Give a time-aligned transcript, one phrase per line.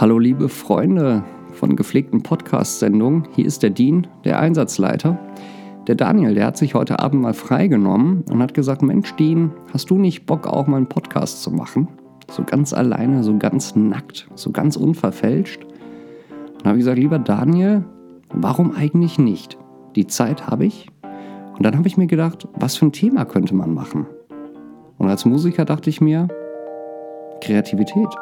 [0.00, 3.26] Hallo liebe Freunde von gepflegten Podcast-Sendungen.
[3.34, 5.18] Hier ist der Dean, der Einsatzleiter.
[5.88, 9.90] Der Daniel, der hat sich heute Abend mal freigenommen und hat gesagt, Mensch Dean, hast
[9.90, 11.88] du nicht Bock auch mal einen Podcast zu machen?
[12.30, 15.64] So ganz alleine, so ganz nackt, so ganz unverfälscht.
[15.64, 17.84] Und habe ich gesagt, lieber Daniel,
[18.32, 19.58] warum eigentlich nicht?
[19.96, 20.86] Die Zeit habe ich.
[21.56, 24.06] Und dann habe ich mir gedacht, was für ein Thema könnte man machen?
[24.96, 26.28] Und als Musiker dachte ich mir,
[27.40, 28.14] Kreativität.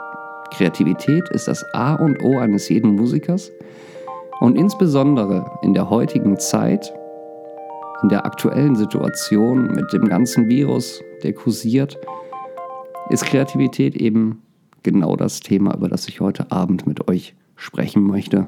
[0.51, 3.51] Kreativität ist das A und O eines jeden Musikers
[4.41, 6.93] und insbesondere in der heutigen Zeit,
[8.03, 11.99] in der aktuellen Situation mit dem ganzen Virus, der kursiert,
[13.09, 14.43] ist Kreativität eben
[14.83, 18.47] genau das Thema, über das ich heute Abend mit euch sprechen möchte,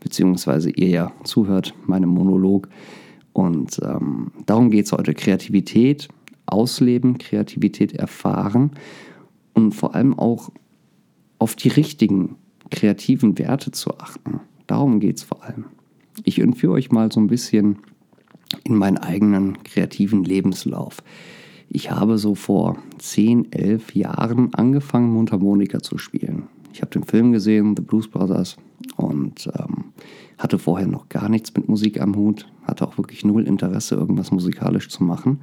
[0.00, 2.68] beziehungsweise ihr ja zuhört, meinem Monolog.
[3.32, 5.14] Und ähm, darum geht es heute.
[5.14, 6.08] Kreativität
[6.46, 8.72] ausleben, Kreativität erfahren
[9.54, 10.50] und vor allem auch
[11.44, 12.36] auf die richtigen
[12.70, 14.40] kreativen Werte zu achten.
[14.66, 15.66] Darum geht es vor allem.
[16.22, 17.80] Ich entführe euch mal so ein bisschen
[18.64, 21.02] in meinen eigenen kreativen Lebenslauf.
[21.68, 26.44] Ich habe so vor 10, 11 Jahren angefangen, Mundharmonika zu spielen.
[26.72, 28.56] Ich habe den Film gesehen, The Blues Brothers,
[28.96, 29.92] und ähm,
[30.38, 34.30] hatte vorher noch gar nichts mit Musik am Hut, hatte auch wirklich null Interesse, irgendwas
[34.30, 35.40] musikalisch zu machen.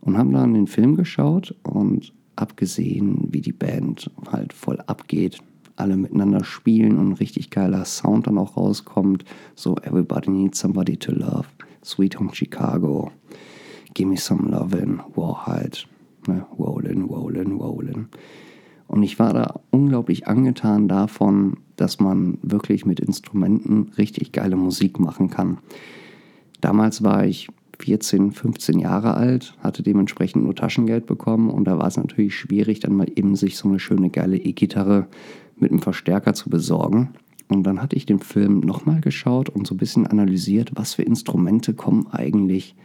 [0.00, 5.38] Und haben dann den Film geschaut und abgesehen, wie die Band halt voll abgeht,
[5.76, 9.24] alle miteinander spielen und ein richtig geiler Sound dann auch rauskommt.
[9.54, 11.46] So Everybody Needs Somebody to Love,
[11.84, 13.10] Sweet Home Chicago,
[13.94, 15.86] Gimme Some Lovin', Warhead,
[16.26, 18.08] ne, Rollin', Rollin', Rollin'.
[18.88, 25.00] Und ich war da unglaublich angetan davon, dass man wirklich mit Instrumenten richtig geile Musik
[25.00, 25.58] machen kann.
[26.60, 27.48] Damals war ich
[27.82, 32.78] 14, 15 Jahre alt, hatte dementsprechend nur Taschengeld bekommen und da war es natürlich schwierig,
[32.78, 35.08] dann mal eben sich so eine schöne geile E-Gitarre
[35.56, 37.10] mit einem Verstärker zu besorgen.
[37.48, 41.02] Und dann hatte ich den Film nochmal geschaut und so ein bisschen analysiert, was für
[41.02, 42.76] Instrumente kommen eigentlich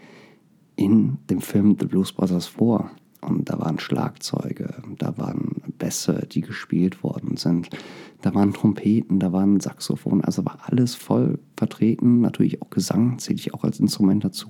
[0.75, 2.91] in dem Film The Blues Brothers vor.
[3.21, 7.69] Und da waren Schlagzeuge, da waren Bässe, die gespielt worden sind,
[8.21, 12.21] da waren Trompeten, da waren Saxophone, also war alles voll vertreten.
[12.21, 14.49] Natürlich auch Gesang zähle ich auch als Instrument dazu.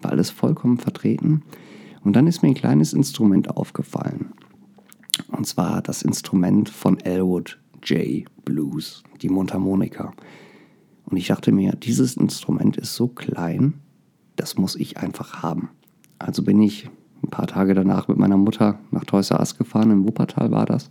[0.00, 1.42] War alles vollkommen vertreten.
[2.02, 4.32] Und dann ist mir ein kleines Instrument aufgefallen.
[5.28, 8.24] Und zwar das Instrument von Elwood J.
[8.44, 10.12] Blues, die Mundharmonika.
[11.06, 13.74] Und ich dachte mir, dieses Instrument ist so klein,
[14.36, 15.70] das muss ich einfach haben.
[16.18, 16.88] Also bin ich
[17.24, 20.90] ein paar Tage danach mit meiner Mutter nach Toys R gefahren, in Wuppertal war das.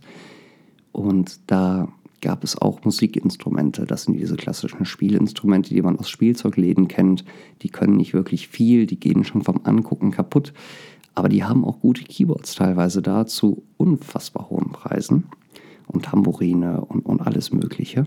[0.92, 1.88] Und da
[2.20, 3.84] gab es auch Musikinstrumente.
[3.84, 7.24] Das sind diese klassischen Spielinstrumente, die man aus Spielzeugläden kennt.
[7.62, 10.52] Die können nicht wirklich viel, die gehen schon vom Angucken kaputt.
[11.14, 15.24] Aber die haben auch gute Keyboards teilweise da zu unfassbar hohen Preisen.
[15.86, 18.06] Und Tambourine und, und alles Mögliche.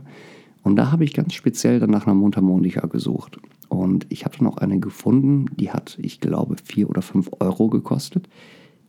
[0.67, 3.39] Und da habe ich ganz speziell dann nach einer Mundharmonika gesucht.
[3.69, 7.69] Und ich habe dann auch eine gefunden, die hat, ich glaube, 4 oder 5 Euro
[7.69, 8.27] gekostet.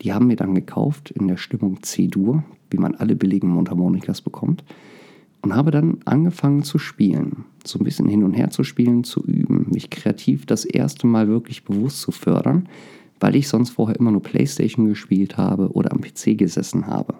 [0.02, 4.64] Die haben wir dann gekauft in der Stimmung C-Dur, wie man alle billigen Mundharmonikas bekommt.
[5.40, 9.22] Und habe dann angefangen zu spielen, so ein bisschen hin und her zu spielen, zu
[9.22, 12.68] üben, mich kreativ das erste Mal wirklich bewusst zu fördern,
[13.20, 17.14] weil ich sonst vorher immer nur Playstation gespielt habe oder am PC gesessen habe.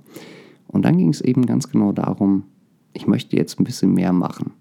[0.67, 2.43] Und dann ging es eben ganz genau darum,
[2.93, 4.53] ich möchte jetzt ein bisschen mehr machen.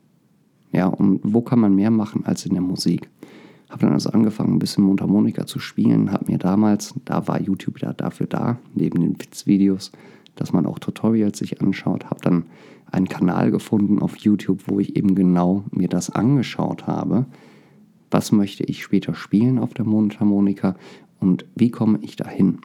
[0.72, 3.10] Ja, und wo kann man mehr machen als in der Musik?
[3.70, 7.80] Habe dann also angefangen, ein bisschen Mundharmonika zu spielen, habe mir damals, da war YouTube
[7.80, 9.92] da dafür da, neben den Witzvideos,
[10.36, 12.46] dass man auch Tutorials sich anschaut, habe dann
[12.92, 17.26] einen Kanal gefunden auf YouTube, wo ich eben genau mir das angeschaut habe.
[18.10, 20.76] Was möchte ich später spielen auf der Mundharmonika
[21.20, 22.60] und wie komme ich dahin?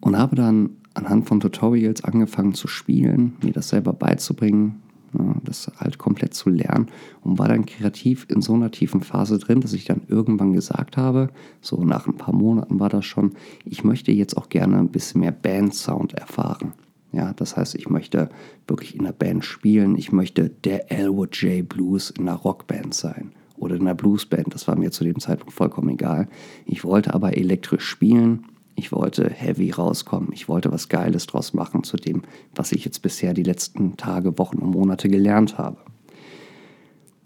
[0.00, 4.82] Und habe dann anhand von Tutorials angefangen zu spielen, mir das selber beizubringen,
[5.18, 6.88] ja, das halt komplett zu lernen
[7.22, 10.96] und war dann kreativ in so einer tiefen Phase drin, dass ich dann irgendwann gesagt
[10.96, 11.28] habe,
[11.60, 13.32] so nach ein paar Monaten war das schon,
[13.64, 16.72] ich möchte jetzt auch gerne ein bisschen mehr Band-Sound erfahren.
[17.12, 18.30] Ja, das heißt, ich möchte
[18.66, 21.68] wirklich in einer Band spielen, ich möchte der Elwood J.
[21.68, 25.52] Blues in einer Rockband sein oder in einer Bluesband, das war mir zu dem Zeitpunkt
[25.52, 26.26] vollkommen egal.
[26.64, 30.30] Ich wollte aber elektrisch spielen ich wollte heavy rauskommen.
[30.32, 32.22] Ich wollte was Geiles draus machen zu dem,
[32.54, 35.78] was ich jetzt bisher die letzten Tage, Wochen und Monate gelernt habe.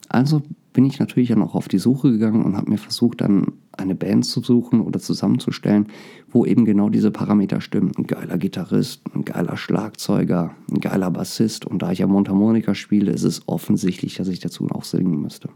[0.09, 3.53] Also bin ich natürlich dann auch auf die Suche gegangen und habe mir versucht, dann
[3.73, 5.87] eine Band zu suchen oder zusammenzustellen,
[6.29, 7.93] wo eben genau diese Parameter stimmen.
[7.97, 11.65] Ein geiler Gitarrist, ein geiler Schlagzeuger, ein geiler Bassist.
[11.65, 15.49] Und da ich ja Mundharmonika spiele, ist es offensichtlich, dass ich dazu auch singen müsste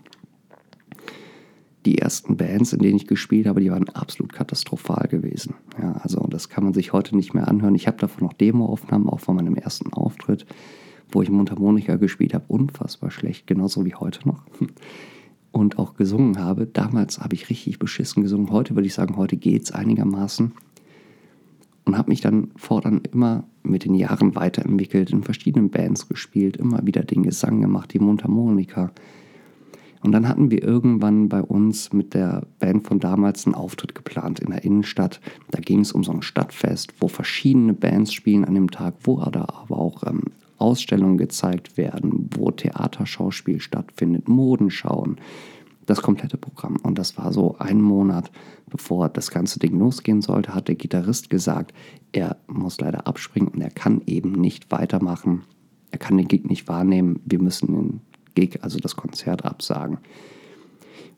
[1.86, 5.54] die ersten Bands, in denen ich gespielt habe, die waren absolut katastrophal gewesen.
[5.80, 7.74] Ja, also das kann man sich heute nicht mehr anhören.
[7.74, 10.44] Ich habe davon noch Demoaufnahmen, auch von meinem ersten Auftritt,
[11.10, 14.42] wo ich Mundharmonika gespielt habe, unfassbar schlecht, genauso wie heute noch.
[15.52, 16.66] Und auch gesungen habe.
[16.66, 18.52] Damals habe ich richtig beschissen gesungen.
[18.52, 20.52] Heute würde ich sagen, heute geht es einigermaßen.
[21.86, 26.86] Und habe mich dann fortan immer mit den Jahren weiterentwickelt, in verschiedenen Bands gespielt, immer
[26.86, 28.92] wieder den Gesang gemacht, die Mundharmonika.
[30.02, 34.40] Und dann hatten wir irgendwann bei uns mit der Band von damals einen Auftritt geplant
[34.40, 35.20] in der Innenstadt.
[35.50, 39.20] Da ging es um so ein Stadtfest, wo verschiedene Bands spielen an dem Tag, wo
[39.20, 40.22] da aber auch ähm,
[40.56, 45.16] Ausstellungen gezeigt werden, wo Theaterschauspiel stattfindet, Modenschauen,
[45.86, 46.76] das komplette Programm.
[46.82, 48.30] Und das war so ein Monat,
[48.68, 51.74] bevor das ganze Ding losgehen sollte, hat der Gitarrist gesagt,
[52.12, 55.42] er muss leider abspringen und er kann eben nicht weitermachen.
[55.90, 57.20] Er kann den Gig nicht wahrnehmen.
[57.24, 58.00] Wir müssen den
[58.34, 59.98] Gig, also das Konzert, absagen.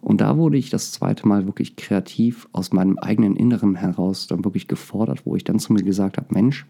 [0.00, 4.44] Und da wurde ich das zweite Mal wirklich kreativ aus meinem eigenen Inneren heraus dann
[4.44, 6.66] wirklich gefordert, wo ich dann zu mir gesagt habe, Mensch,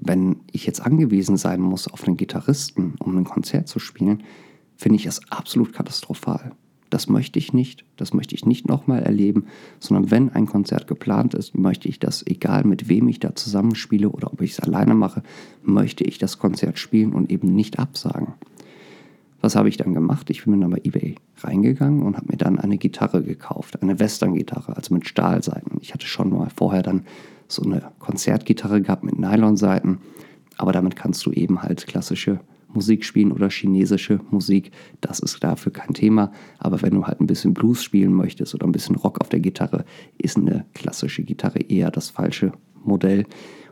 [0.00, 4.22] wenn ich jetzt angewiesen sein muss auf einen Gitarristen, um ein Konzert zu spielen,
[4.76, 6.52] finde ich das absolut katastrophal.
[6.90, 9.46] Das möchte ich nicht, das möchte ich nicht nochmal erleben,
[9.80, 14.10] sondern wenn ein Konzert geplant ist, möchte ich das, egal mit wem ich da zusammenspiele
[14.10, 15.22] oder ob ich es alleine mache,
[15.62, 18.34] möchte ich das Konzert spielen und eben nicht absagen.
[19.42, 20.30] Was habe ich dann gemacht?
[20.30, 24.76] Ich bin dann bei eBay reingegangen und habe mir dann eine Gitarre gekauft, eine Western-Gitarre,
[24.76, 25.78] also mit Stahlseiten.
[25.80, 27.02] Ich hatte schon mal vorher dann
[27.48, 29.98] so eine Konzertgitarre gehabt mit Nylonseiten,
[30.56, 32.38] aber damit kannst du eben halt klassische
[32.72, 34.70] Musik spielen oder chinesische Musik.
[35.00, 36.32] Das ist dafür kein Thema.
[36.58, 39.40] Aber wenn du halt ein bisschen Blues spielen möchtest oder ein bisschen Rock auf der
[39.40, 39.84] Gitarre,
[40.18, 42.52] ist eine klassische Gitarre eher das falsche
[42.84, 43.26] Modell.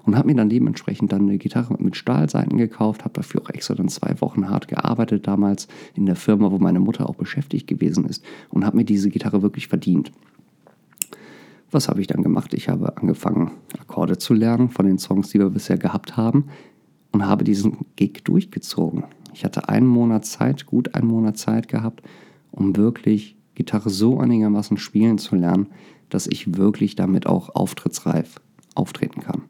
[0.04, 3.74] Und habe mir dann dementsprechend dann eine Gitarre mit Stahlseiten gekauft, habe dafür auch extra
[3.74, 8.06] dann zwei Wochen hart gearbeitet damals in der Firma, wo meine Mutter auch beschäftigt gewesen
[8.06, 10.10] ist und habe mir diese Gitarre wirklich verdient.
[11.70, 12.54] Was habe ich dann gemacht?
[12.54, 16.46] Ich habe angefangen, Akkorde zu lernen von den Songs, die wir bisher gehabt haben
[17.12, 19.04] und habe diesen Gig durchgezogen.
[19.32, 22.02] Ich hatte einen Monat Zeit, gut einen Monat Zeit gehabt,
[22.50, 25.68] um wirklich Gitarre so einigermaßen spielen zu lernen,
[26.08, 28.40] dass ich wirklich damit auch auftrittsreif
[28.74, 29.42] auftreten kann.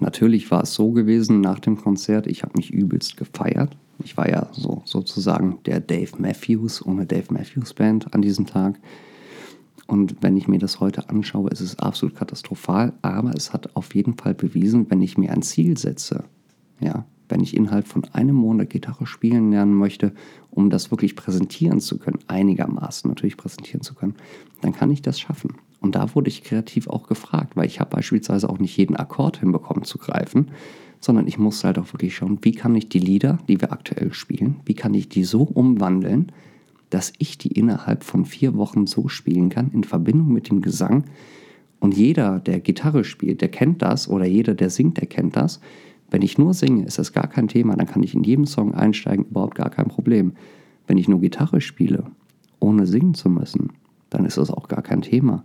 [0.00, 3.76] Natürlich war es so gewesen nach dem Konzert, ich habe mich übelst gefeiert.
[4.02, 8.80] Ich war ja so sozusagen der Dave Matthews ohne Dave Matthews Band an diesem Tag.
[9.86, 13.94] Und wenn ich mir das heute anschaue, ist es absolut katastrophal, aber es hat auf
[13.94, 16.24] jeden Fall bewiesen, wenn ich mir ein Ziel setze,
[16.80, 20.12] ja, wenn ich innerhalb von einem Monat Gitarre spielen lernen möchte,
[20.50, 24.14] um das wirklich präsentieren zu können, einigermaßen natürlich präsentieren zu können,
[24.62, 25.56] dann kann ich das schaffen.
[25.80, 29.38] Und da wurde ich kreativ auch gefragt, weil ich habe beispielsweise auch nicht jeden Akkord
[29.38, 30.50] hinbekommen zu greifen,
[31.00, 34.12] sondern ich musste halt auch wirklich schauen, wie kann ich die Lieder, die wir aktuell
[34.12, 36.30] spielen, wie kann ich die so umwandeln,
[36.90, 41.04] dass ich die innerhalb von vier Wochen so spielen kann, in Verbindung mit dem Gesang.
[41.78, 45.60] Und jeder, der Gitarre spielt, der kennt das, oder jeder, der singt, der kennt das.
[46.10, 48.74] Wenn ich nur singe, ist das gar kein Thema, dann kann ich in jedem Song
[48.74, 50.32] einsteigen, überhaupt gar kein Problem.
[50.86, 52.04] Wenn ich nur Gitarre spiele,
[52.58, 53.70] ohne singen zu müssen,
[54.10, 55.44] dann ist das auch gar kein Thema.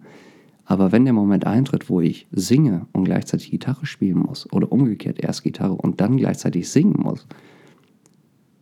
[0.66, 5.20] Aber wenn der Moment eintritt, wo ich singe und gleichzeitig Gitarre spielen muss, oder umgekehrt
[5.20, 7.28] erst Gitarre und dann gleichzeitig singen muss,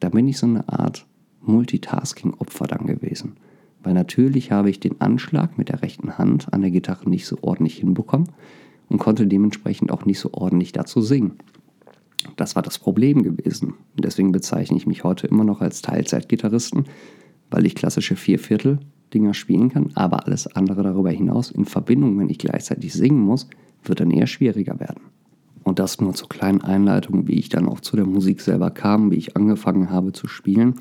[0.01, 1.07] da bin ich so eine Art
[1.41, 3.37] Multitasking-Opfer dann gewesen.
[3.81, 7.37] Weil natürlich habe ich den Anschlag mit der rechten Hand an der Gitarre nicht so
[7.41, 8.29] ordentlich hinbekommen
[8.89, 11.33] und konnte dementsprechend auch nicht so ordentlich dazu singen.
[12.35, 13.75] Das war das Problem gewesen.
[13.97, 16.85] Deswegen bezeichne ich mich heute immer noch als Teilzeitgitarristen,
[17.49, 18.15] weil ich klassische
[19.13, 23.47] Vierviertel-Dinger spielen kann, aber alles andere darüber hinaus in Verbindung, wenn ich gleichzeitig singen muss,
[23.83, 25.01] wird dann eher schwieriger werden.
[25.63, 29.11] Und das nur zur kleinen Einleitung, wie ich dann auch zu der Musik selber kam,
[29.11, 30.75] wie ich angefangen habe zu spielen.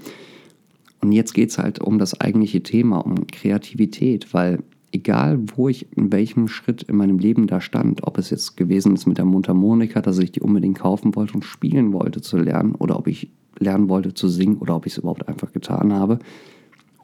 [1.00, 4.60] Und jetzt geht es halt um das eigentliche Thema, um Kreativität, weil
[4.92, 8.94] egal wo ich in welchem Schritt in meinem Leben da stand, ob es jetzt gewesen
[8.94, 12.74] ist mit der Mundharmonika, dass ich die unbedingt kaufen wollte und spielen wollte zu lernen,
[12.74, 16.18] oder ob ich lernen wollte zu singen, oder ob ich es überhaupt einfach getan habe,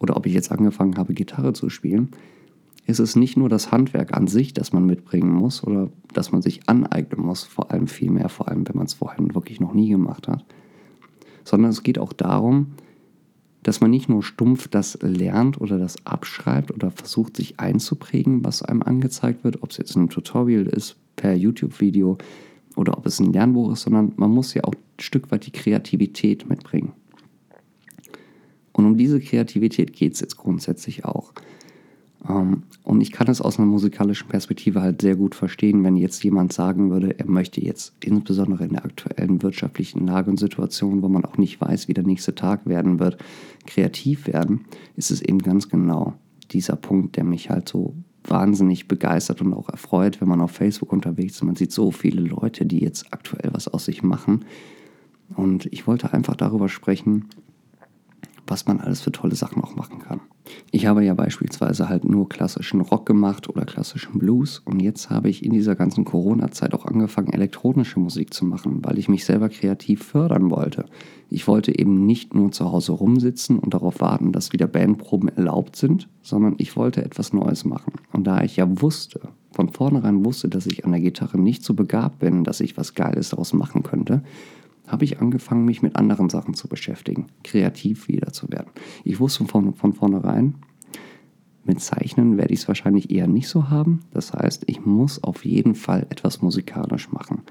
[0.00, 2.10] oder ob ich jetzt angefangen habe, Gitarre zu spielen,
[2.86, 6.40] ist es nicht nur das Handwerk an sich, das man mitbringen muss oder das man
[6.40, 9.74] sich aneignen muss, vor allem viel mehr, vor allem wenn man es vorher wirklich noch
[9.74, 10.44] nie gemacht hat,
[11.44, 12.68] sondern es geht auch darum,
[13.62, 18.62] dass man nicht nur stumpf das lernt oder das abschreibt oder versucht sich einzuprägen, was
[18.62, 22.16] einem angezeigt wird, ob es jetzt ein Tutorial ist, per YouTube-Video
[22.76, 25.52] oder ob es ein Lernbuch ist, sondern man muss ja auch ein Stück weit die
[25.52, 26.92] Kreativität mitbringen.
[28.78, 31.32] Und um diese Kreativität geht es jetzt grundsätzlich auch.
[32.28, 36.22] Ähm, und ich kann es aus einer musikalischen Perspektive halt sehr gut verstehen, wenn jetzt
[36.22, 41.08] jemand sagen würde, er möchte jetzt insbesondere in der aktuellen wirtschaftlichen Lage und Situation, wo
[41.08, 43.18] man auch nicht weiß, wie der nächste Tag werden wird,
[43.66, 44.60] kreativ werden,
[44.94, 46.14] ist es eben ganz genau
[46.52, 50.92] dieser Punkt, der mich halt so wahnsinnig begeistert und auch erfreut, wenn man auf Facebook
[50.92, 51.42] unterwegs ist.
[51.42, 54.44] Man sieht so viele Leute, die jetzt aktuell was aus sich machen.
[55.34, 57.26] Und ich wollte einfach darüber sprechen,
[58.48, 60.20] was man alles für tolle Sachen auch machen kann.
[60.70, 65.28] Ich habe ja beispielsweise halt nur klassischen Rock gemacht oder klassischen Blues und jetzt habe
[65.28, 69.48] ich in dieser ganzen Corona-Zeit auch angefangen, elektronische Musik zu machen, weil ich mich selber
[69.48, 70.86] kreativ fördern wollte.
[71.30, 75.76] Ich wollte eben nicht nur zu Hause rumsitzen und darauf warten, dass wieder Bandproben erlaubt
[75.76, 77.92] sind, sondern ich wollte etwas Neues machen.
[78.12, 79.20] Und da ich ja wusste,
[79.52, 82.94] von vornherein wusste, dass ich an der Gitarre nicht so begabt bin, dass ich was
[82.94, 84.22] Geiles daraus machen könnte,
[84.88, 88.70] habe ich angefangen, mich mit anderen Sachen zu beschäftigen, kreativ wieder zu werden.
[89.04, 90.54] Ich wusste von, von vornherein,
[91.64, 94.00] mit Zeichnen werde ich es wahrscheinlich eher nicht so haben.
[94.12, 97.42] Das heißt, ich muss auf jeden Fall etwas musikalisch machen.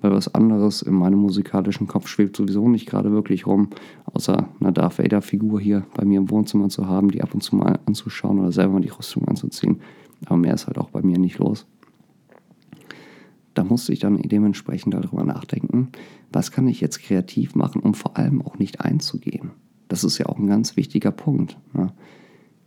[0.00, 3.68] Weil was anderes in meinem musikalischen Kopf schwebt sowieso nicht gerade wirklich rum,
[4.06, 7.54] außer eine Darth Vader-Figur hier bei mir im Wohnzimmer zu haben, die ab und zu
[7.54, 9.80] mal anzuschauen oder selber die Rüstung anzuziehen.
[10.26, 11.66] Aber mehr ist halt auch bei mir nicht los
[13.54, 15.88] da musste ich dann dementsprechend darüber nachdenken,
[16.32, 19.50] was kann ich jetzt kreativ machen, um vor allem auch nicht einzugehen.
[19.88, 21.58] Das ist ja auch ein ganz wichtiger Punkt.
[21.72, 21.92] Ne?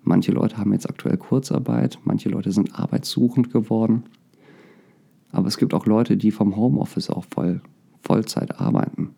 [0.02, 4.04] Manche Leute haben jetzt aktuell Kurzarbeit, manche Leute sind arbeitssuchend geworden.
[5.32, 7.62] Aber es gibt auch Leute, die vom Homeoffice auch voll,
[8.02, 9.12] Vollzeit arbeiten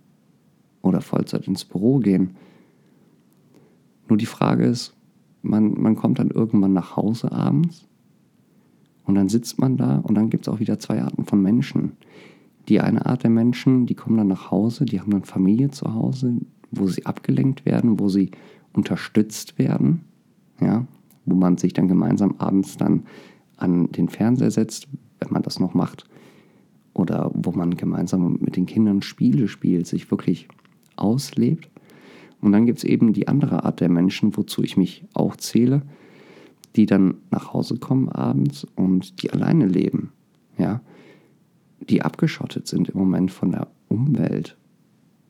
[0.83, 2.37] oder Vollzeit ins Büro gehen.
[4.07, 4.95] Nur die Frage ist,
[5.41, 7.87] man, man kommt dann irgendwann nach Hause abends
[9.03, 11.93] und dann sitzt man da und dann gibt es auch wieder zwei Arten von Menschen.
[12.67, 15.93] Die eine Art der Menschen, die kommen dann nach Hause, die haben dann Familie zu
[15.93, 16.33] Hause,
[16.71, 18.31] wo sie abgelenkt werden, wo sie
[18.73, 20.01] unterstützt werden,
[20.59, 20.85] ja,
[21.25, 23.03] wo man sich dann gemeinsam abends dann
[23.57, 24.87] an den Fernseher setzt,
[25.19, 26.05] wenn man das noch macht,
[26.93, 30.47] oder wo man gemeinsam mit den Kindern Spiele spielt, sich wirklich
[30.95, 31.69] auslebt.
[32.41, 35.81] Und dann gibt es eben die andere Art der Menschen, wozu ich mich auch zähle,
[36.75, 40.11] die dann nach Hause kommen abends und die alleine leben,
[40.57, 40.81] ja,
[41.89, 44.57] die abgeschottet sind im Moment von der Umwelt,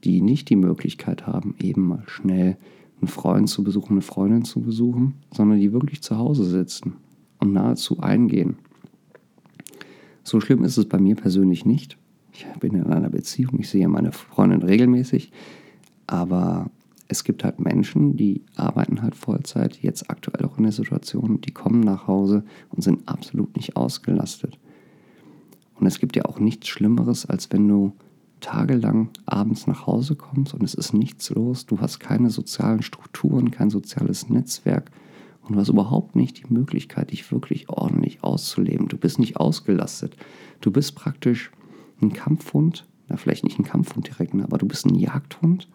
[0.03, 2.57] die nicht die Möglichkeit haben, eben mal schnell
[3.01, 6.93] einen Freund zu besuchen, eine Freundin zu besuchen, sondern die wirklich zu Hause sitzen
[7.39, 8.57] und nahezu eingehen.
[10.23, 11.97] So schlimm ist es bei mir persönlich nicht.
[12.33, 15.31] Ich bin in einer Beziehung, ich sehe meine Freundin regelmäßig,
[16.07, 16.69] aber
[17.07, 21.51] es gibt halt Menschen, die arbeiten halt Vollzeit, jetzt aktuell auch in der Situation, die
[21.51, 24.57] kommen nach Hause und sind absolut nicht ausgelastet.
[25.75, 27.93] Und es gibt ja auch nichts Schlimmeres, als wenn du
[28.39, 33.49] tagelang abends nach Hause kommst und es ist nichts los, du hast keine sozialen Strukturen,
[33.49, 34.91] kein soziales Netzwerk
[35.41, 38.87] und du hast überhaupt nicht die Möglichkeit, dich wirklich ordentlich auszuleben.
[38.87, 40.15] Du bist nicht ausgelastet.
[40.61, 41.51] Du bist praktisch
[42.01, 45.67] ein Kampfhund, na vielleicht nicht ein Kampfhund direkt, aber du bist ein Jagdhund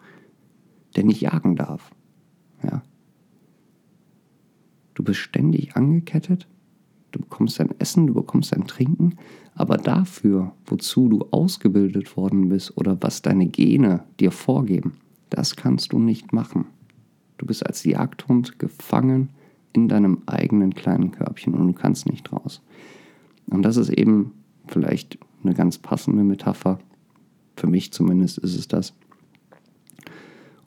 [0.95, 1.91] der nicht jagen darf.
[2.63, 2.81] Ja.
[4.93, 6.47] Du bist ständig angekettet,
[7.11, 9.15] du bekommst dein Essen, du bekommst dein Trinken,
[9.55, 14.93] aber dafür, wozu du ausgebildet worden bist oder was deine Gene dir vorgeben,
[15.29, 16.65] das kannst du nicht machen.
[17.37, 19.29] Du bist als Jagdhund gefangen
[19.73, 22.61] in deinem eigenen kleinen Körbchen und du kannst nicht raus.
[23.47, 24.33] Und das ist eben
[24.67, 26.79] vielleicht eine ganz passende Metapher,
[27.55, 28.93] für mich zumindest ist es das,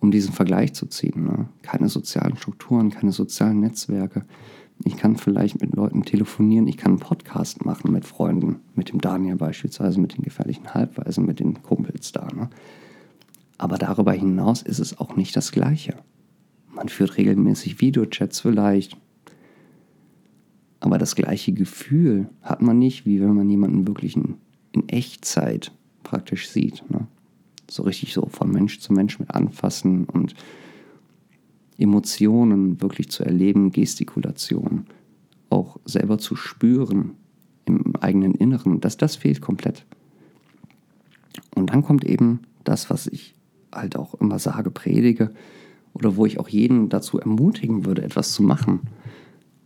[0.00, 1.24] um diesen Vergleich zu ziehen.
[1.24, 1.48] Ne?
[1.62, 4.24] Keine sozialen Strukturen, keine sozialen Netzwerke.
[4.82, 9.00] Ich kann vielleicht mit Leuten telefonieren, ich kann einen Podcast machen mit Freunden, mit dem
[9.00, 12.28] Daniel beispielsweise, mit den gefährlichen Halbweisen, mit den Kumpels da.
[12.34, 12.50] Ne?
[13.56, 15.94] Aber darüber hinaus ist es auch nicht das Gleiche.
[16.74, 18.96] Man führt regelmäßig Videochats vielleicht,
[20.80, 24.36] aber das gleiche Gefühl hat man nicht, wie wenn man jemanden wirklich in,
[24.72, 26.82] in Echtzeit praktisch sieht.
[26.90, 27.06] Ne?
[27.70, 30.34] so richtig so von Mensch zu Mensch mit anfassen und
[31.78, 34.86] Emotionen wirklich zu erleben, Gestikulation,
[35.50, 37.12] auch selber zu spüren
[37.66, 39.84] im eigenen Inneren, dass das fehlt komplett.
[41.54, 43.34] Und dann kommt eben das, was ich
[43.72, 45.34] halt auch immer sage, predige
[45.92, 48.80] oder wo ich auch jeden dazu ermutigen würde, etwas zu machen.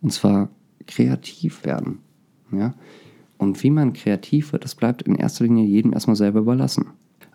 [0.01, 0.51] Und zwar
[0.87, 1.99] kreativ werden.
[2.53, 2.75] Ja?
[3.39, 6.87] Und wie man kreativ wird, das bleibt in erster Linie jedem erstmal selber überlassen.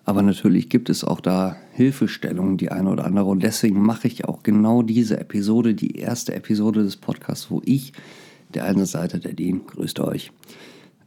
[0.05, 3.25] Aber natürlich gibt es auch da Hilfestellungen, die eine oder andere.
[3.25, 7.93] Und deswegen mache ich auch genau diese Episode, die erste Episode des Podcasts, wo ich,
[8.53, 10.31] der eine Seite der Dean, grüßt euch,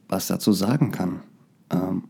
[0.09, 1.21] was dazu sagen kann.
[1.71, 2.05] Ähm,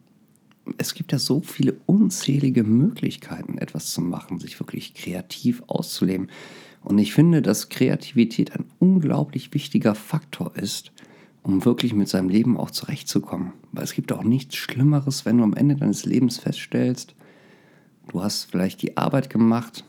[0.78, 6.28] es gibt ja so viele unzählige Möglichkeiten, etwas zu machen, sich wirklich kreativ auszuleben.
[6.82, 10.92] Und ich finde, dass Kreativität ein unglaublich wichtiger Faktor ist,
[11.46, 13.52] um wirklich mit seinem Leben auch zurechtzukommen.
[13.70, 17.14] Weil es gibt auch nichts Schlimmeres, wenn du am Ende deines Lebens feststellst,
[18.08, 19.84] du hast vielleicht die Arbeit gemacht,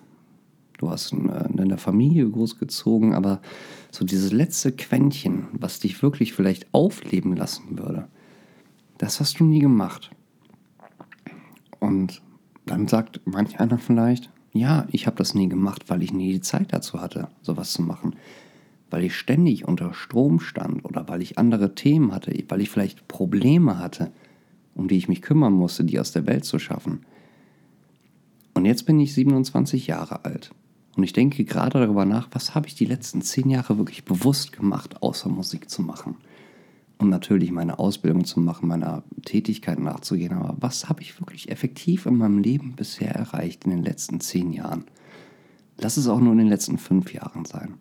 [0.78, 3.42] du hast in der Familie großgezogen, aber
[3.90, 8.08] so dieses letzte Quäntchen, was dich wirklich vielleicht aufleben lassen würde,
[9.00, 10.12] das hast du nie gemacht.
[11.80, 12.22] Und
[12.68, 16.42] Dann sagt manch einer vielleicht, ja, ich habe das nie gemacht, weil ich nie die
[16.42, 18.16] Zeit dazu hatte, sowas zu machen.
[18.90, 23.08] Weil ich ständig unter Strom stand oder weil ich andere Themen hatte, weil ich vielleicht
[23.08, 24.12] Probleme hatte,
[24.76, 27.06] um die ich mich kümmern musste, die aus der Welt zu schaffen.
[28.54, 30.52] Und jetzt bin ich 27 Jahre alt.
[30.96, 34.52] Und ich denke gerade darüber nach, was habe ich die letzten zehn Jahre wirklich bewusst
[34.52, 36.16] gemacht, außer Musik zu machen.
[36.98, 40.34] Und natürlich meine Ausbildung zu machen, meiner Tätigkeit nachzugehen.
[40.34, 44.52] Aber was habe ich wirklich effektiv in meinem Leben bisher erreicht in den letzten zehn
[44.52, 44.86] Jahren?
[45.78, 47.76] Lass es auch nur in den letzten fünf Jahren sein.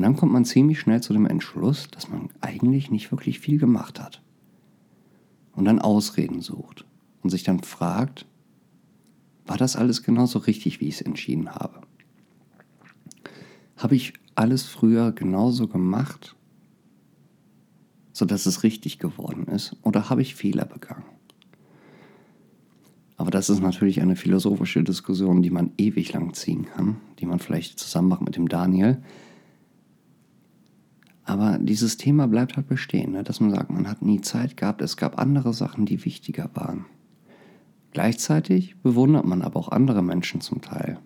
[0.00, 3.58] Und dann kommt man ziemlich schnell zu dem Entschluss, dass man eigentlich nicht wirklich viel
[3.58, 4.22] gemacht hat.
[5.52, 6.86] Und dann Ausreden sucht
[7.20, 8.24] und sich dann fragt,
[9.44, 11.82] war das alles genauso richtig, wie ich es entschieden habe?
[13.76, 16.34] Habe ich alles früher genauso gemacht,
[18.14, 21.04] sodass es richtig geworden ist, oder habe ich Fehler begangen?
[23.18, 27.38] Aber das ist natürlich eine philosophische Diskussion, die man ewig lang ziehen kann, die man
[27.38, 29.02] vielleicht zusammen macht mit dem Daniel.
[31.30, 33.22] Aber dieses Thema bleibt halt bestehen, ne?
[33.22, 36.86] dass man sagt, man hat nie Zeit gehabt, es gab andere Sachen, die wichtiger waren.
[37.92, 40.98] Gleichzeitig bewundert man aber auch andere Menschen zum Teil.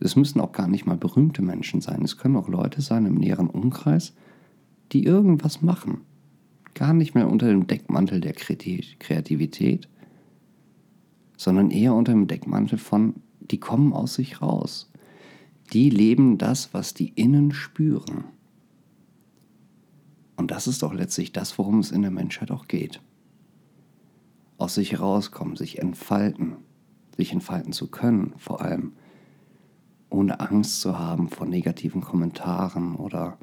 [0.00, 2.02] Es müssen auch gar nicht mal berühmte Menschen sein.
[2.02, 4.12] Es können auch Leute sein im näheren Umkreis,
[4.90, 6.00] die irgendwas machen.
[6.74, 9.88] Gar nicht mehr unter dem Deckmantel der Kreativität,
[11.36, 14.90] sondern eher unter dem Deckmantel von, die kommen aus sich raus.
[15.72, 18.24] Die leben das, was die innen spüren.
[20.40, 23.02] Und das ist doch letztlich das, worum es in der Menschheit auch geht
[24.56, 26.56] aus sich herauskommen, sich entfalten,
[27.14, 28.92] sich entfalten zu können, vor allem
[30.08, 33.36] ohne Angst zu haben vor negativen Kommentaren oder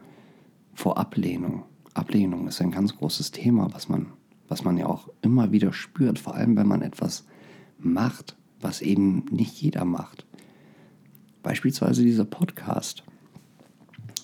[0.73, 1.65] vor Ablehnung.
[1.93, 4.07] Ablehnung ist ein ganz großes Thema, was man,
[4.47, 7.27] was man ja auch immer wieder spürt, vor allem wenn man etwas
[7.77, 10.25] macht, was eben nicht jeder macht.
[11.43, 13.03] Beispielsweise dieser Podcast.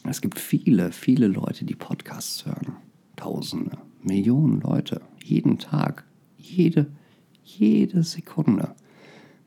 [0.04, 2.76] Es gibt viele, viele Leute, die Podcasts hören.
[3.16, 6.06] Tausende, Millionen Leute, jeden Tag
[6.38, 6.92] jede,
[7.44, 8.76] jede Sekunde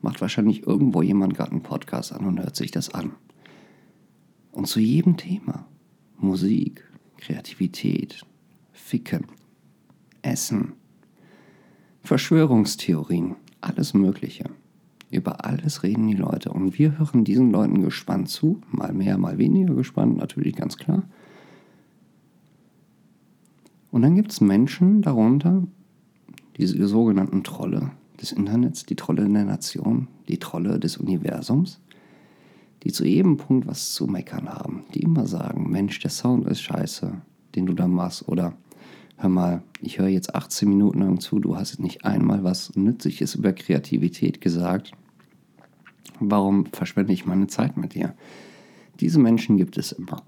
[0.01, 3.13] macht wahrscheinlich irgendwo jemand gerade einen Podcast an und hört sich das an.
[4.51, 5.67] Und zu jedem Thema,
[6.17, 6.83] Musik,
[7.17, 8.25] Kreativität,
[8.71, 9.27] Ficken,
[10.21, 10.73] Essen,
[12.01, 14.45] Verschwörungstheorien, alles Mögliche.
[15.09, 19.37] Über alles reden die Leute und wir hören diesen Leuten gespannt zu, mal mehr, mal
[19.37, 21.03] weniger gespannt, natürlich ganz klar.
[23.89, 25.63] Und dann gibt es Menschen darunter,
[26.57, 31.79] diese sogenannten Trolle des Internets, die Trolle der Nation, die Trolle des Universums,
[32.83, 36.61] die zu jedem Punkt was zu meckern haben, die immer sagen, Mensch, der Sound ist
[36.61, 37.21] scheiße,
[37.55, 38.53] den du da machst, oder
[39.17, 43.35] hör mal, ich höre jetzt 18 Minuten lang zu, du hast nicht einmal was Nützliches
[43.35, 44.91] über Kreativität gesagt.
[46.19, 48.15] Warum verschwende ich meine Zeit mit dir?
[48.99, 50.23] Diese Menschen gibt es immer.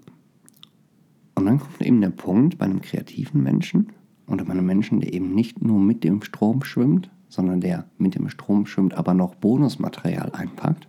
[1.34, 3.92] Und dann kommt eben der Punkt bei einem kreativen Menschen,
[4.30, 8.14] und bei einem Menschen, der eben nicht nur mit dem Strom schwimmt, sondern der mit
[8.14, 10.88] dem Strom schwimmt, aber noch Bonusmaterial einpackt.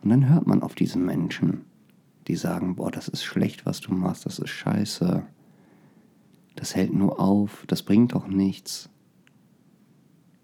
[0.00, 1.62] Und dann hört man auf diese Menschen,
[2.28, 5.24] die sagen, boah, das ist schlecht, was du machst, das ist scheiße,
[6.60, 8.90] das hält nur auf, das bringt doch nichts.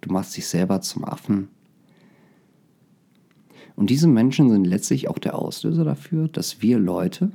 [0.01, 1.49] Du machst dich selber zum Affen.
[3.77, 7.33] Und diese Menschen sind letztlich auch der Auslöser dafür, dass wir Leute,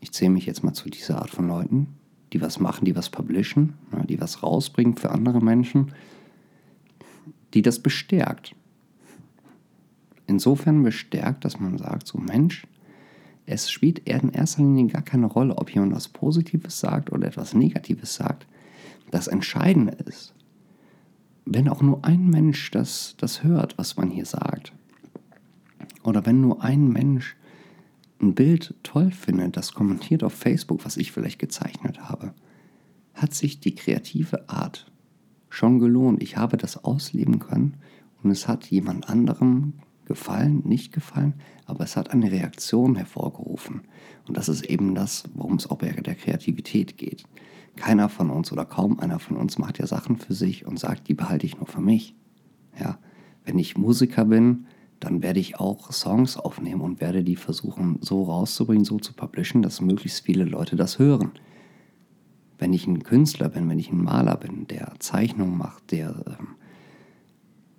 [0.00, 1.86] ich zähle mich jetzt mal zu dieser Art von Leuten,
[2.32, 5.92] die was machen, die was publishen, ne, die was rausbringen für andere Menschen,
[7.54, 8.56] die das bestärkt.
[10.26, 12.66] Insofern bestärkt, dass man sagt, so Mensch,
[13.48, 17.54] es spielt in erster Linie gar keine Rolle, ob jemand was Positives sagt oder etwas
[17.54, 18.46] Negatives sagt.
[19.10, 20.34] Das Entscheidende ist,
[21.46, 24.74] wenn auch nur ein Mensch das, das hört, was man hier sagt,
[26.02, 27.36] oder wenn nur ein Mensch
[28.20, 32.34] ein Bild toll findet, das kommentiert auf Facebook, was ich vielleicht gezeichnet habe,
[33.14, 34.90] hat sich die kreative Art
[35.48, 36.22] schon gelohnt.
[36.22, 37.78] Ich habe das ausleben können
[38.22, 39.74] und es hat jemand anderem
[40.08, 41.34] gefallen, nicht gefallen,
[41.66, 43.82] aber es hat eine Reaktion hervorgerufen.
[44.26, 47.24] Und das ist eben das, worum es auch bei der Kreativität geht.
[47.76, 51.06] Keiner von uns oder kaum einer von uns macht ja Sachen für sich und sagt,
[51.06, 52.16] die behalte ich nur für mich.
[52.78, 52.98] Ja,
[53.44, 54.66] wenn ich Musiker bin,
[55.00, 59.62] dann werde ich auch Songs aufnehmen und werde die versuchen so rauszubringen, so zu publishen,
[59.62, 61.30] dass möglichst viele Leute das hören.
[62.58, 66.56] Wenn ich ein Künstler bin, wenn ich ein Maler bin, der Zeichnungen macht, der, ähm,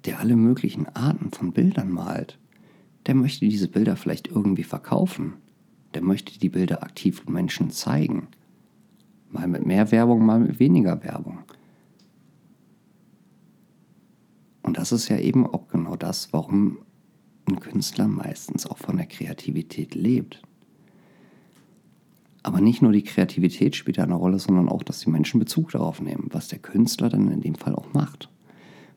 [0.10, 2.40] der alle möglichen Arten von Bildern malt,
[3.06, 5.34] der möchte diese Bilder vielleicht irgendwie verkaufen.
[5.94, 8.28] Der möchte die Bilder aktiv Menschen zeigen.
[9.30, 11.44] Mal mit mehr Werbung, mal mit weniger Werbung.
[14.64, 16.80] Und das ist ja eben auch genau das, warum
[17.48, 20.42] ein Künstler meistens auch von der Kreativität lebt.
[22.42, 26.02] Aber nicht nur die Kreativität spielt eine Rolle, sondern auch, dass die Menschen Bezug darauf
[26.02, 28.28] nehmen, was der Künstler dann in dem Fall auch macht.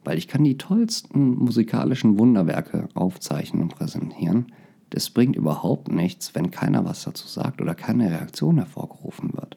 [0.05, 4.53] Weil ich kann die tollsten musikalischen Wunderwerke aufzeichnen und präsentieren.
[4.91, 9.57] Das bringt überhaupt nichts, wenn keiner was dazu sagt oder keine Reaktion hervorgerufen wird.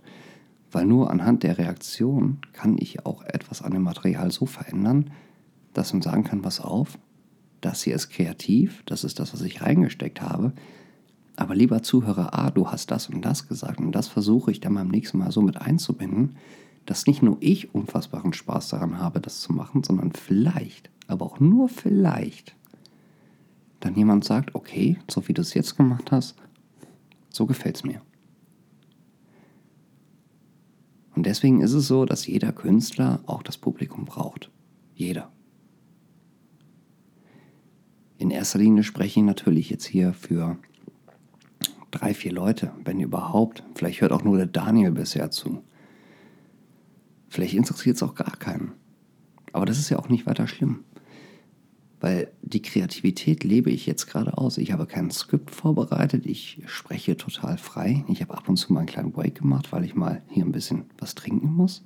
[0.72, 5.12] Weil nur anhand der Reaktion kann ich auch etwas an dem Material so verändern,
[5.74, 6.98] dass man sagen kann, was auf,
[7.62, 10.54] das hier ist kreativ, das ist das, was ich reingesteckt habe.
[11.36, 14.76] Aber lieber Zuhörer A, du hast das und das gesagt und das versuche ich dann
[14.76, 16.38] beim nächsten Mal so mit einzubinden,
[16.86, 21.40] dass nicht nur ich unfassbaren Spaß daran habe, das zu machen, sondern vielleicht, aber auch
[21.40, 22.56] nur vielleicht,
[23.80, 26.36] dann jemand sagt, okay, so wie du es jetzt gemacht hast,
[27.30, 28.02] so gefällt es mir.
[31.16, 34.52] Und deswegen ist es so, dass jeder Künstler auch das Publikum braucht.
[34.96, 35.32] Jeder.
[38.18, 40.58] In erster Linie spreche ich natürlich jetzt hier für
[41.92, 43.64] drei, vier Leute, wenn überhaupt.
[43.76, 45.64] Vielleicht hört auch nur der Daniel bisher zu.
[47.36, 48.72] Vielleicht interessiert es auch gar keinen.
[49.52, 50.86] Aber das ist ja auch nicht weiter schlimm.
[52.00, 54.58] Weil die Kreativität lebe ich jetzt gerade aus.
[54.58, 58.06] Ich habe kein Skript vorbereitet, ich spreche total frei.
[58.08, 60.54] Ich habe ab und zu mal einen kleinen Break gemacht, weil ich mal hier ein
[60.54, 61.84] bisschen was trinken muss.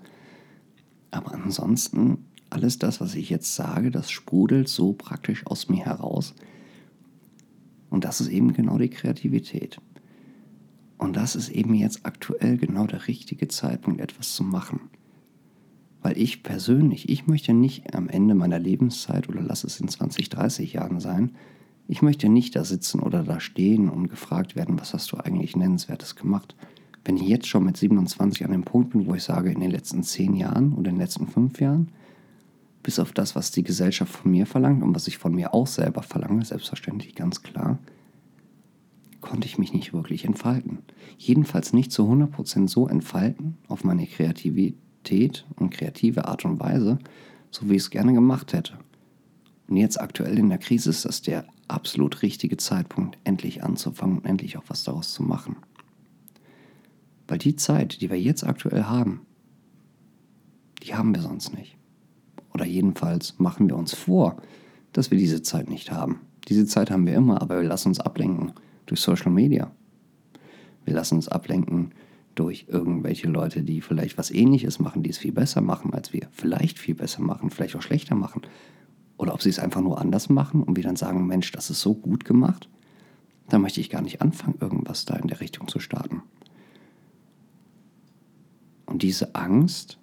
[1.09, 6.35] Aber ansonsten alles das, was ich jetzt sage, das sprudelt so praktisch aus mir heraus.
[7.89, 9.81] Und das ist eben genau die Kreativität.
[10.99, 14.91] Und das ist eben jetzt aktuell genau der richtige Zeitpunkt, etwas zu machen.
[16.01, 20.29] Weil ich persönlich, ich möchte nicht am Ende meiner Lebenszeit oder lass es in 20,
[20.29, 21.33] 30 Jahren sein,
[21.87, 25.55] ich möchte nicht da sitzen oder da stehen und gefragt werden, was hast du eigentlich
[25.55, 26.55] Nennenswertes gemacht.
[27.03, 29.71] Wenn ich jetzt schon mit 27 an dem Punkt bin, wo ich sage, in den
[29.71, 31.89] letzten 10 Jahren oder in den letzten 5 Jahren,
[32.83, 35.67] bis auf das, was die Gesellschaft von mir verlangt und was ich von mir auch
[35.67, 37.79] selber verlange, selbstverständlich ganz klar,
[39.19, 40.79] konnte ich mich nicht wirklich entfalten.
[41.17, 44.05] Jedenfalls nicht zu 100% so entfalten auf meine
[45.03, 46.99] Kreativität und kreative Art und Weise,
[47.51, 48.77] so wie ich es gerne gemacht hätte.
[49.67, 54.25] Und jetzt aktuell in der Krise ist das der absolut richtige Zeitpunkt, endlich anzufangen und
[54.25, 55.57] endlich auch was daraus zu machen.
[57.27, 59.21] Weil die Zeit, die wir jetzt aktuell haben,
[60.83, 61.77] die haben wir sonst nicht.
[62.53, 64.37] Oder jedenfalls machen wir uns vor,
[64.93, 66.21] dass wir diese Zeit nicht haben.
[66.47, 68.53] Diese Zeit haben wir immer, aber wir lassen uns ablenken
[68.87, 69.71] durch Social Media.
[70.85, 71.93] Wir lassen uns ablenken
[72.39, 76.29] durch irgendwelche Leute, die vielleicht was ähnliches machen, die es viel besser machen als wir.
[76.31, 78.43] Vielleicht viel besser machen, vielleicht auch schlechter machen.
[79.17, 81.81] Oder ob sie es einfach nur anders machen und wir dann sagen, Mensch, das ist
[81.81, 82.69] so gut gemacht,
[83.49, 86.21] da möchte ich gar nicht anfangen, irgendwas da in der Richtung zu starten.
[88.85, 89.99] Und diese Angst,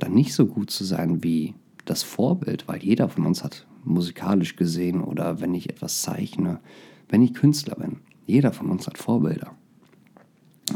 [0.00, 4.56] dann nicht so gut zu sein wie das Vorbild, weil jeder von uns hat musikalisch
[4.56, 6.60] gesehen oder wenn ich etwas zeichne,
[7.08, 8.00] wenn ich Künstler bin.
[8.26, 9.56] Jeder von uns hat Vorbilder.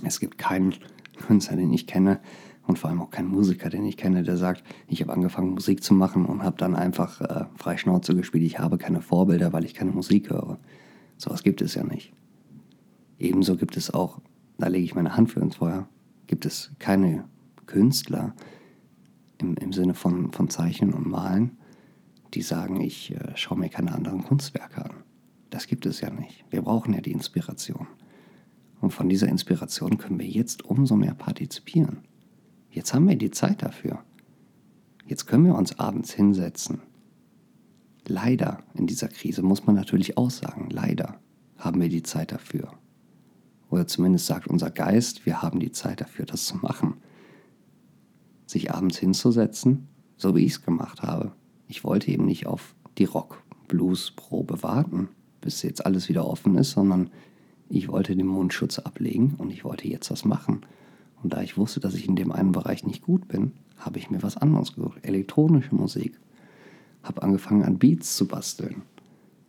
[0.02, 0.74] Es gibt keinen
[1.16, 2.20] Künstler, den ich kenne
[2.66, 5.82] und vor allem auch keinen Musiker, den ich kenne, der sagt, ich habe angefangen Musik
[5.82, 8.44] zu machen und habe dann einfach äh, frei Schnauze gespielt.
[8.44, 10.58] Ich habe keine Vorbilder, weil ich keine Musik höre.
[11.16, 12.12] Sowas gibt es ja nicht.
[13.18, 14.20] Ebenso gibt es auch,
[14.58, 15.88] da lege ich meine Hand für ins Feuer,
[16.26, 17.24] gibt es keine
[17.66, 18.34] Künstler,
[19.38, 21.58] im, im Sinne von, von Zeichnen und Malen,
[22.34, 25.04] die sagen, ich äh, schaue mir keine anderen Kunstwerke an.
[25.50, 26.44] Das gibt es ja nicht.
[26.50, 27.86] Wir brauchen ja die Inspiration.
[28.84, 32.00] Und von dieser Inspiration können wir jetzt umso mehr partizipieren.
[32.70, 34.04] Jetzt haben wir die Zeit dafür.
[35.06, 36.82] Jetzt können wir uns abends hinsetzen.
[38.06, 41.18] Leider in dieser Krise muss man natürlich auch sagen, leider
[41.56, 42.74] haben wir die Zeit dafür.
[43.70, 46.98] Oder zumindest sagt unser Geist, wir haben die Zeit dafür, das zu machen
[48.46, 51.32] sich abends hinzusetzen, so wie ich es gemacht habe.
[51.68, 55.08] Ich wollte eben nicht auf die Rock-Blues-Probe warten,
[55.40, 57.08] bis jetzt alles wieder offen ist, sondern
[57.68, 60.62] ich wollte den Mundschutz ablegen und ich wollte jetzt was machen.
[61.22, 64.10] Und da ich wusste, dass ich in dem einen Bereich nicht gut bin, habe ich
[64.10, 64.98] mir was anderes gesucht.
[65.02, 66.18] Elektronische Musik.
[67.02, 68.82] Habe angefangen an Beats zu basteln.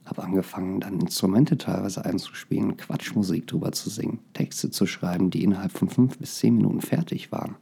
[0.05, 5.71] Habe angefangen dann Instrumente teilweise einzuspielen, Quatschmusik drüber zu singen, Texte zu schreiben, die innerhalb
[5.71, 7.55] von fünf bis zehn Minuten fertig waren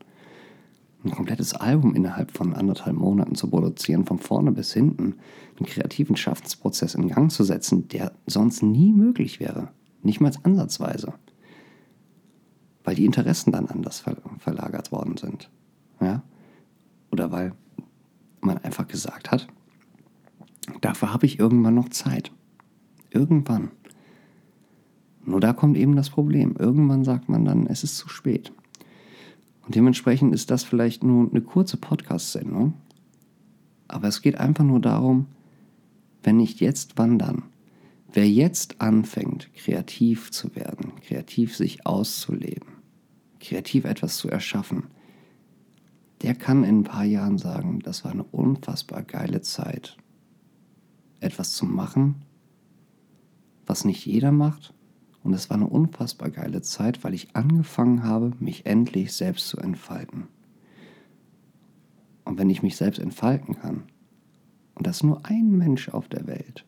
[1.03, 5.15] ein komplettes Album innerhalb von anderthalb Monaten zu produzieren, von vorne bis hinten,
[5.57, 9.69] einen kreativen Schaffensprozess in Gang zu setzen, der sonst nie möglich wäre.
[10.03, 11.13] Nicht mal ansatzweise.
[12.83, 15.49] Weil die Interessen dann anders ver verlagert worden sind.
[16.01, 16.21] Ja?
[17.11, 17.53] Oder weil
[18.41, 19.47] man einfach gesagt hat,
[20.81, 22.31] dafür habe ich irgendwann noch Zeit.
[23.09, 23.71] Irgendwann.
[25.25, 26.55] Nur da kommt eben das Problem.
[26.57, 28.51] Irgendwann sagt man dann, es ist zu spät.
[29.65, 32.73] Und dementsprechend ist das vielleicht nur eine kurze Podcast-Sendung.
[33.87, 35.27] Aber es geht einfach nur darum,
[36.23, 37.43] wenn nicht jetzt, wann dann?
[38.15, 42.69] Wer jetzt anfängt, kreativ zu werden, kreativ sich auszuleben,
[43.39, 44.83] kreativ etwas zu erschaffen,
[46.21, 49.97] der kann in ein paar Jahren sagen, das war eine unfassbar geile Zeit,
[51.21, 52.23] etwas zu machen,
[53.65, 54.75] was nicht jeder macht.
[55.23, 59.57] Und es war eine unfassbar geile Zeit, weil ich angefangen habe, mich endlich selbst zu
[59.57, 60.27] entfalten.
[62.25, 63.83] Und wenn ich mich selbst entfalten kann,
[64.75, 66.65] und das nur ein Mensch auf der Welt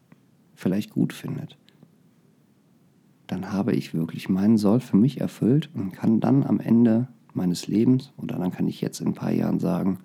[0.56, 1.58] vielleicht gut findet,
[3.28, 7.68] dann habe ich wirklich meinen Soll für mich erfüllt und kann dann am Ende meines
[7.68, 10.00] Lebens, oder dann kann ich jetzt in ein paar Jahren sagen,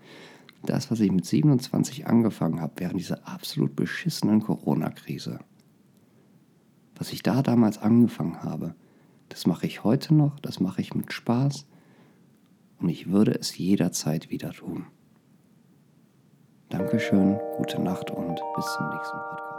[0.64, 5.38] das, was ich mit 27 angefangen habe, während dieser absolut beschissenen Corona-Krise,
[6.96, 8.74] was ich da damals angefangen habe,
[9.28, 11.66] das mache ich heute noch, das mache ich mit Spaß
[12.78, 14.86] und ich würde es jederzeit wieder tun.
[16.68, 19.49] Dankeschön, gute Nacht und bis zum nächsten Podcast.